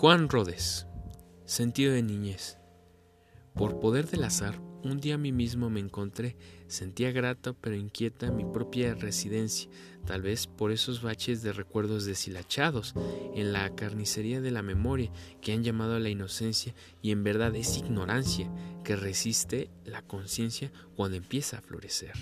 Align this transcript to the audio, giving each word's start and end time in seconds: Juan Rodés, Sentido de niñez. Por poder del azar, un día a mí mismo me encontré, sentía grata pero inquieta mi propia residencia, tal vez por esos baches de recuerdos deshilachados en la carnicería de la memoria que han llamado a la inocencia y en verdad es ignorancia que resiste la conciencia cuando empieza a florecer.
Juan 0.00 0.30
Rodés, 0.30 0.86
Sentido 1.44 1.92
de 1.92 2.02
niñez. 2.02 2.56
Por 3.54 3.80
poder 3.80 4.08
del 4.08 4.24
azar, 4.24 4.58
un 4.82 4.98
día 4.98 5.16
a 5.16 5.18
mí 5.18 5.30
mismo 5.30 5.68
me 5.68 5.78
encontré, 5.78 6.38
sentía 6.68 7.12
grata 7.12 7.52
pero 7.52 7.76
inquieta 7.76 8.30
mi 8.30 8.46
propia 8.46 8.94
residencia, 8.94 9.68
tal 10.06 10.22
vez 10.22 10.46
por 10.46 10.72
esos 10.72 11.02
baches 11.02 11.42
de 11.42 11.52
recuerdos 11.52 12.06
deshilachados 12.06 12.94
en 13.34 13.52
la 13.52 13.76
carnicería 13.76 14.40
de 14.40 14.52
la 14.52 14.62
memoria 14.62 15.12
que 15.42 15.52
han 15.52 15.62
llamado 15.62 15.96
a 15.96 16.00
la 16.00 16.08
inocencia 16.08 16.74
y 17.02 17.10
en 17.10 17.22
verdad 17.22 17.54
es 17.54 17.76
ignorancia 17.76 18.50
que 18.84 18.96
resiste 18.96 19.68
la 19.84 20.00
conciencia 20.00 20.72
cuando 20.96 21.18
empieza 21.18 21.58
a 21.58 21.60
florecer. 21.60 22.14